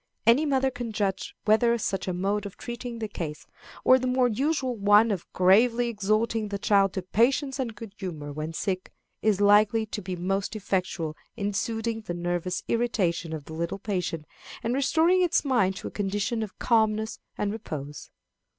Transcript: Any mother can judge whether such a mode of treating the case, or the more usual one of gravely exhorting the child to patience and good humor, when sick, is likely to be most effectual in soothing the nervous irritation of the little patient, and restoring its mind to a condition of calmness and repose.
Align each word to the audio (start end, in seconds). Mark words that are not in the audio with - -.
Any 0.25 0.47
mother 0.47 0.71
can 0.71 0.91
judge 0.91 1.35
whether 1.45 1.77
such 1.77 2.07
a 2.07 2.11
mode 2.11 2.47
of 2.47 2.57
treating 2.57 2.97
the 2.97 3.07
case, 3.07 3.45
or 3.83 3.99
the 3.99 4.07
more 4.07 4.27
usual 4.27 4.75
one 4.75 5.11
of 5.11 5.31
gravely 5.31 5.89
exhorting 5.89 6.47
the 6.47 6.57
child 6.57 6.93
to 6.93 7.03
patience 7.03 7.59
and 7.59 7.75
good 7.75 7.93
humor, 7.99 8.33
when 8.33 8.51
sick, 8.51 8.91
is 9.21 9.39
likely 9.39 9.85
to 9.85 10.01
be 10.01 10.15
most 10.15 10.55
effectual 10.55 11.15
in 11.37 11.53
soothing 11.53 12.01
the 12.01 12.15
nervous 12.15 12.63
irritation 12.67 13.31
of 13.31 13.45
the 13.45 13.53
little 13.53 13.77
patient, 13.77 14.25
and 14.63 14.73
restoring 14.73 15.21
its 15.21 15.45
mind 15.45 15.75
to 15.75 15.87
a 15.87 15.91
condition 15.91 16.41
of 16.41 16.57
calmness 16.57 17.19
and 17.37 17.51
repose. 17.51 18.09